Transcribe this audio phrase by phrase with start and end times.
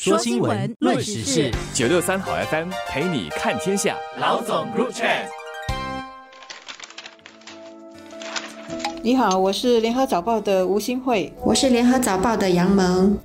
[0.00, 3.96] 说新闻，论时事，九六三好 FM 陪你看天下。
[4.20, 5.26] 老总 Group Chat。
[9.02, 13.18] 你好，我是联合早报的吴新慧，我是联合早报的杨萌。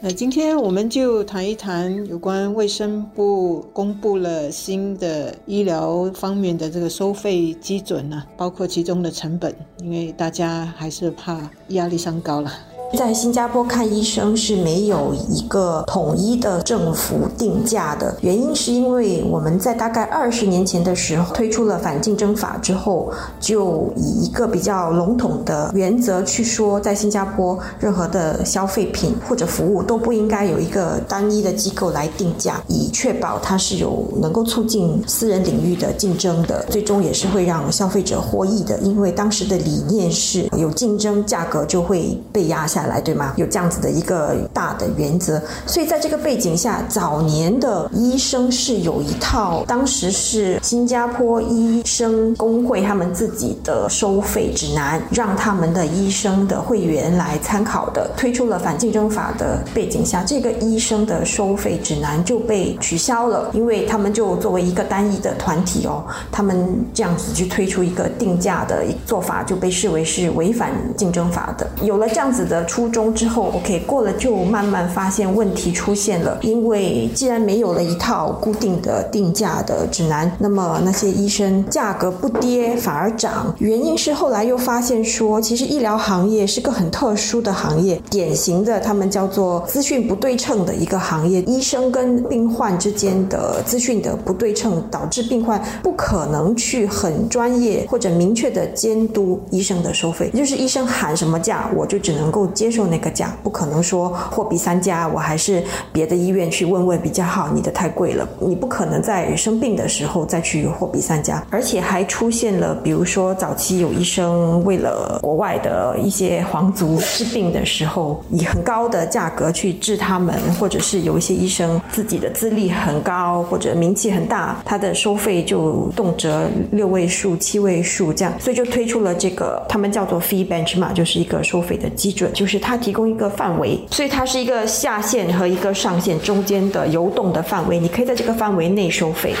[0.00, 12.52] 那今天我们就谈一谈有关卫生部公布了新的医疗方面的这个收费基准呢，包括其中的成本，因为大家还是怕压力山高了。
[12.98, 42.79] 在新加坡看医生是没有一个统一的政府定价的，原因是因为我们在大概二十年前的时候推出了反竞争法之后，就以一个比较笼统的原则去说，在新加坡任何的消费品或者服务都不应该有一个单一的机构来定价，以确保它是有能够促进私人领域的竞争的，最终也是会让消费者获益的，因为当时的理念是有竞争，价格就会被压下。
[42.86, 43.32] 来对吗？
[43.36, 58.10] 有这样子的一个大的原则，所以在这个背景下，早年的医生是有一套，当时是新加坡医生工会他们自己的收费指南，让他们的医生的会员来参考的。
[58.16, 71.68] 推出了反竞争法的背景下，这个医生的收费指南就被取消了，因为他们就作为一个单一的团体哦，他们这样子去推出一个定价的做法，就被视为是违反竞争法的。
[71.82, 72.64] 有了这样子的。
[72.70, 76.38] 初中之后，OK，过了就慢慢发现问题出现了。
[76.40, 83.52] 因为既然没有了一套固定的定价的指南，那么那些医生价格不跌反而涨。
[83.58, 91.42] 原因是后来又发现说，其实医疗行业是个很特殊的行业，典型的他们叫做资讯不对称的一个行业。
[91.42, 100.30] 医生跟病患之间的资讯的不对称，导致病患不可能去很专业或者明确的监督医生的收费。
[100.32, 102.48] 就是医生喊什么价，我就只能够。
[102.60, 107.48] 接受那个价，不可能说货比三家，我还是别的医院去问问比较好。
[107.54, 111.42] 你的太贵了，你不可能在生病的时候再去货比三家。
[111.48, 126.28] 而且还出现了，比如说早期有医生为了国外的一些皇族治病的时候，以很高的价格去治他们，或者是有一些医生自己的资历很高或者名气很大，他的收费就动辄
[126.72, 132.49] 六位数、七位数这样，所以就推出了这个他们叫做 fee bench 嘛，就是一个收费的基准，就。
[132.49, 139.34] 是是它提供一个范围，所以它是一个下限和一个上限中间的游动的范围，你可以在这个范围内收费。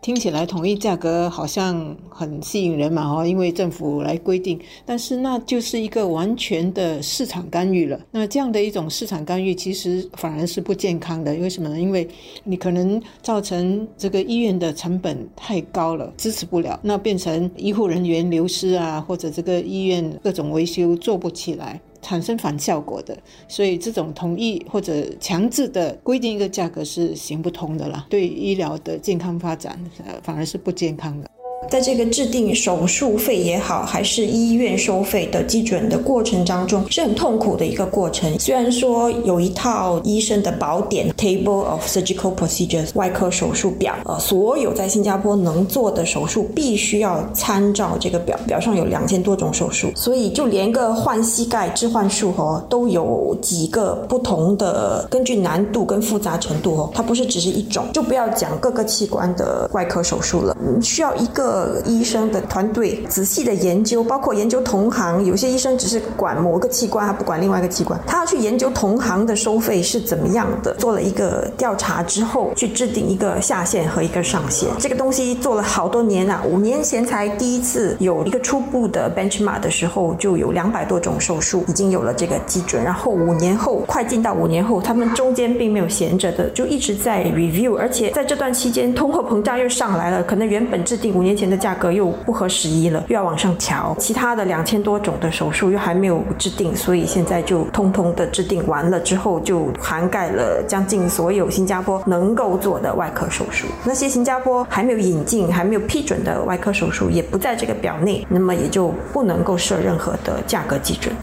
[0.00, 8.00] 听起来统一价格好像很吸引人嘛，哈，因为政府来规定，但是那就是一个完全的市场干预了。
[8.10, 11.32] 那这样的一种市场干预，其实反而是不健康的。
[11.34, 11.78] 为什么呢？
[11.78, 12.08] 因为
[12.44, 21.78] 你可能造成这个医院的成本太高了，支持不了，那变成医护人员流失啊，或者这个医院各种维修做不起来。
[22.00, 23.16] 产生反效果的，
[23.48, 31.28] 所以这种同意或者强制的规定一个价格是行不通的啦，对医疗的健康发展，呃，反而是不健康的。
[31.70, 38.38] 在这个制定手术费也好，还是医院收费的基准的过程当中，是很痛苦的一个过程。
[38.38, 61.78] 虽然说有一套医生的宝典 （Table of Surgical Procedures，外科手术表），呃，所有在新加坡能做的手术必须要参照这个表，表上有两千多种手术，所以就连个换膝盖置换术哦，都有几个不同的，根据难度跟复杂程度哦，它不是只是一种，就不要讲各个器官的外科手术了，需要一个呃。
[61.88, 65.24] 医生的团队仔细的研究，包括研究同行。
[65.24, 67.98] 有些医生只是管某个器官，他不管另外一个器官。
[68.06, 74.68] 他要去研究同行的收费是怎么样的，做了一个调查之后，去制定一个下限和一个上限。
[74.78, 82.84] 这个东西做了好多年啊，五年前才第一次有一个初步的 benchmark 的时候，就有两百多种手术已经有了这个基准。
[82.84, 87.76] 然后五年后，快进到五年后，他们中间并没有闲着的，就一直在 review。
[87.76, 93.94] 而且在这段期间，通货膨胀又上来了，可能原本制定五年前的价格又不合时宜了，又要往上调。
[93.98, 103.68] 其他的两千多种的手术又还没有制定，所以现在就通通的制定完了之后，就涵盖了将近所有新加坡能够做的外科手术。
[103.84, 111.14] 那些新加坡还没有引进、还没有批准的外科手术，也不在这个表内，那么也就不能够设任何的价格基准。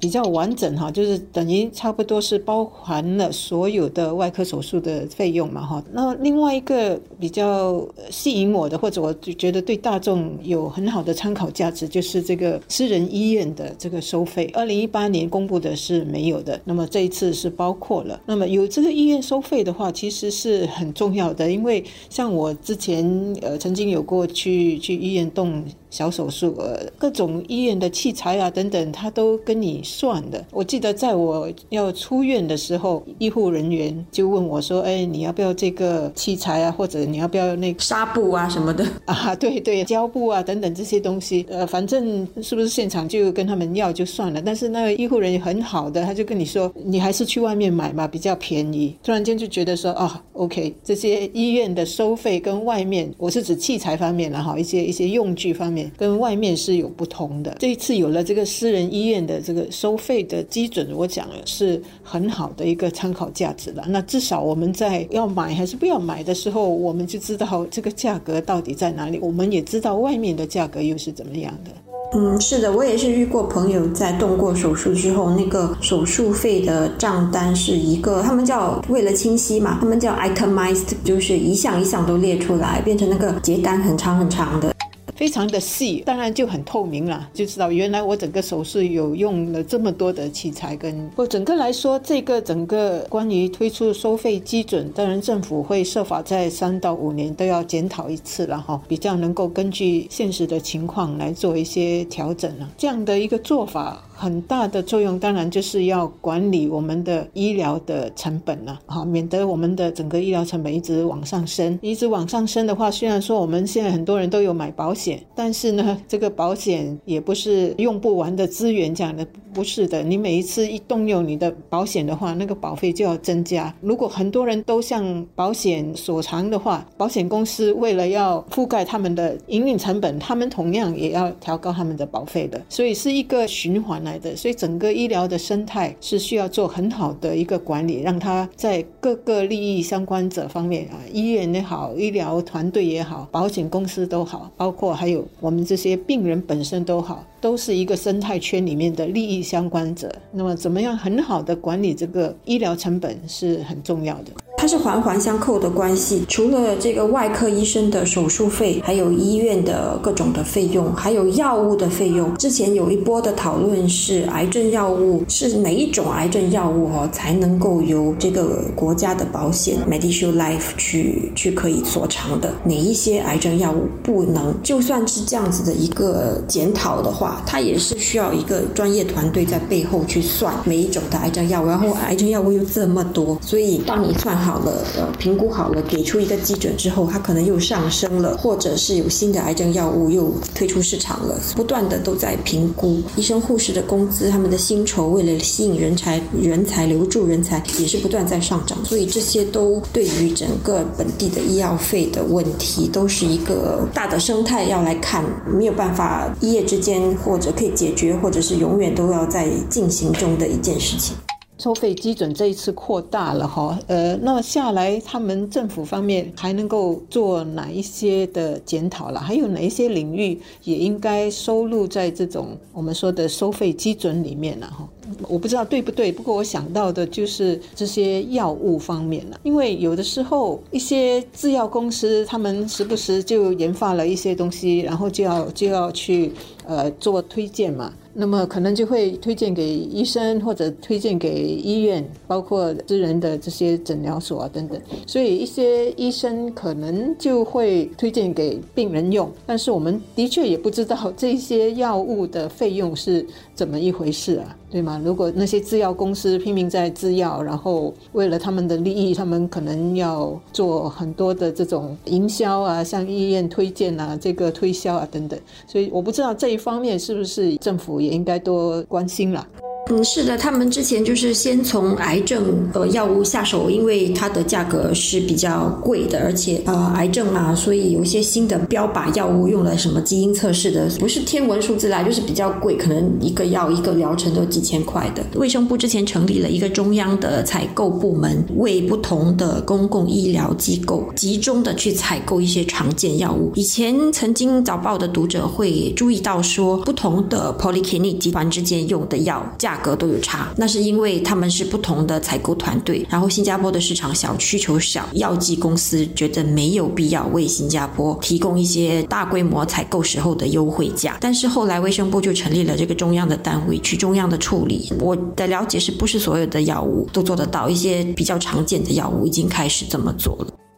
[0.00, 5.82] 比较完整哈，就是等于差不多是包含了所有的外科手术的费用嘛哈。
[5.92, 14.50] 那另外一个比较吸引我的，或者我就觉得对大众有很好的参考价值，就是这个私人医院的这个收费。
[14.54, 18.18] 二零一八年公布的是没有的，那么这一次是包括了。
[18.24, 23.04] 那么有这个医院收费的话，其实是很重要的，因为像我之前
[23.42, 30.44] 呃曾经有过去去医院动小手术，呃，各种医院的器材啊等等，他都跟你算的。
[30.52, 36.70] 我记得在我要出院的时候，医护人员就问我说：“哎，你要不要这个器材啊？
[36.70, 39.34] 或者你要不要那个纱布啊什么的 啊？
[39.34, 44.40] 对对，胶布啊等等这些东西，呃，反正是不是现场就跟他们要就算了。
[44.40, 48.94] 但是那个医护人员很好的，他就跟你说，你还是去外面买嘛，比较便宜。
[49.02, 57.56] 突然间就觉得说，啊，OK，这些医院的收费跟外面，我是指器材方面了哈，一些一些用具方面跟外面是有不同的。
[57.58, 63.84] 这一次有了这个私人医院的这个收费的基准，我讲了是很好的一个参考价值了。
[63.88, 71.70] 那至少我们在要买还是不要买的时候，我们就知道这个价格到底在哪里，我们也知道外面的价格又是怎么样的。
[72.12, 84.74] 嗯，是的，我也是遇过朋友在动过手术之后，那个手术费的账单是一个，他们叫为了清晰嘛，他们叫 itemized，就是一项一项都列出来，变成那个结单很长很长的。
[85.20, 91.10] 非常的细，当然就很透明了，就知道原来我整个手术有用了这么多的器材跟。
[91.14, 102.66] 我，整个来说，这个整个关于推出收费基准，当然政府会设法在三到五年都要检讨一次了哈，比较能够根据现实的情况来做一些调整了。
[102.78, 104.02] 这样的一个做法。
[104.20, 111.78] 很大的作用，当然就是要管理我们的医疗的成本了，好，免得我们的整个医疗成本一直往上升。
[111.80, 120.02] 一直往上升的话，虽然说我们现在很多人都有买保险，但是呢， 这个保险也不是用不完的资源，这样的不是的。
[120.02, 123.74] 你每一次一动用你的保险的话，那个保费就要增加。
[123.80, 150.12] 如果很多人都向保险所偿的话，保险公司为了要覆盖他们的营运成本，他们同样也要调高他们的保费的，所以是一个循环来的，所以整个医疗的生态是需要做很好的一个管理，让它在各个利益相关者方面啊，医院也好，医疗团队也好，保险公司都好，包括还有我们这些病人本身都好，都是一个生态圈里面的利益相关者。
[150.32, 154.32] 那么，怎么样很好的管理这个医疗成本是很重要的。
[154.60, 162.36] 它是环环相扣的关系，除了这个外科医生的手术费，还有医院的各种的费用，还有药物的费用。
[162.36, 172.52] 之前有一波的讨论是，癌症药物是哪一种癌症药物哦，才能够由这个国家的保险 Medishield Life 去去可以所偿的？
[172.62, 174.54] 哪一些癌症药物不能？
[174.62, 184.49] 就算是这样子的一个检讨的话，它也是需要一个专业团队在背后去算每一种的癌症药物，然后癌症药物又这么多，所以当你算好。
[184.50, 193.00] 好了，呃，评估好了，给出一个基准之后，它可能又上升了，或者是有新的癌症药物又推出市场了，不断的都在评估。
[193.14, 198.76] 医生、护士的工资，他们的薪酬，为了吸引人才、人才留住人才，也是不断在上涨。
[198.84, 211.14] 所以这些都对于整个本地的医药费的问题，都是一个大的生态要来看，没有办法一夜之间或者可以解决，或者是永远都要在进行中的一件事情。
[211.60, 219.20] 收费基准这一次扩大了哈，呃，那下来他们政府方面还能够做哪一些的检讨了？
[219.20, 224.88] 还有哪一些领域也应该收录在这种我们说的收费基准里面了哈？
[225.28, 236.32] 我不知道对不对，不过我想到的就是这些药物方面了，因为有的时候一些制药公司他们时不时就研发了一些东西，然后就要就要去
[236.66, 237.92] 呃做推荐嘛。
[238.12, 244.80] 那么可能就会推荐给医生或者推荐给医院，包括私人的这些诊疗所啊等等。
[245.06, 253.24] 所以一些医生可能就会推荐给病人用，但是我们的确也不知道这些药物的费用是
[253.60, 254.98] 怎么一回事啊，对吗？
[255.04, 265.38] 如果那些制药公司拼命在制药，然后为了他们的利益，他们可能要做很多的这种营销啊，向医院推荐啊，这个推销啊等等。
[265.66, 267.90] 所以我不知道这一方面是不是政府。
[268.00, 269.46] 也应该多关心了。
[269.90, 285.24] 嗯，是的，他们之前就是先从癌症呃药物下手，因为它的价格是比较贵的，而且呃癌症嘛，所以有一些新的标靶药物用了什么基因测试的，不是天文数字啦，就是比较贵，可能一个药一个疗程都几千块的。
[285.34, 293.50] 卫生部之前成立了一个中央的采购部门，为不同的公共医疗机构集中的去采购一些常见药物。
[293.56, 299.79] 以前曾经早报的读者会注意到说，不同的 polyclinic 集团之间用的药价。
[299.82, 311.16] 格都有差，那是因为他们是不同的采购团队，然后新加坡的市场小，需求小，药剂公司觉得没有必要为新加坡提供一些大规模采购时候的优惠价。
[311.20, 314.92] 但是后来卫生部就成立了这个中央的单位，去中央的处理。
[315.00, 317.70] 我的了解是不是所有的药物都做得到？
[317.70, 320.69] 一些比较常见的药物已经开始这么做了。